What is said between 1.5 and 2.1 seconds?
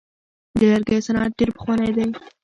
پخوانی دی.